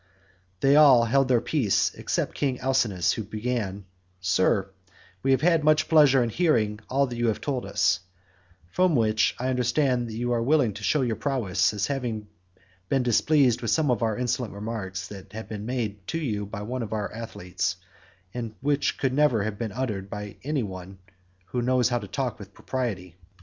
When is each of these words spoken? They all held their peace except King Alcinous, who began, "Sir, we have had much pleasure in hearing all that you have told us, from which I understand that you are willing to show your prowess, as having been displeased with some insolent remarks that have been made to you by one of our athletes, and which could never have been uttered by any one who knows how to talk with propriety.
They 0.61 0.75
all 0.75 1.03
held 1.05 1.27
their 1.27 1.39
peace 1.41 1.93
except 1.93 2.33
King 2.33 2.59
Alcinous, 2.59 3.13
who 3.13 3.23
began, 3.23 3.85
"Sir, 4.19 4.71
we 5.21 5.29
have 5.29 5.41
had 5.41 5.63
much 5.63 5.87
pleasure 5.87 6.23
in 6.23 6.31
hearing 6.31 6.79
all 6.89 7.05
that 7.05 7.17
you 7.17 7.27
have 7.27 7.39
told 7.39 7.67
us, 7.67 7.99
from 8.71 8.95
which 8.95 9.35
I 9.37 9.49
understand 9.49 10.07
that 10.09 10.15
you 10.15 10.31
are 10.31 10.41
willing 10.41 10.73
to 10.73 10.83
show 10.83 11.03
your 11.03 11.17
prowess, 11.17 11.71
as 11.71 11.85
having 11.85 12.27
been 12.89 13.03
displeased 13.03 13.61
with 13.61 13.69
some 13.69 13.91
insolent 13.91 14.55
remarks 14.55 15.07
that 15.09 15.33
have 15.33 15.47
been 15.47 15.67
made 15.67 16.07
to 16.07 16.17
you 16.17 16.47
by 16.47 16.63
one 16.63 16.81
of 16.81 16.93
our 16.93 17.13
athletes, 17.13 17.75
and 18.33 18.55
which 18.59 18.97
could 18.97 19.13
never 19.13 19.43
have 19.43 19.59
been 19.59 19.71
uttered 19.71 20.09
by 20.09 20.35
any 20.43 20.63
one 20.63 20.97
who 21.49 21.61
knows 21.61 21.89
how 21.89 21.99
to 21.99 22.07
talk 22.07 22.39
with 22.39 22.55
propriety. 22.55 23.17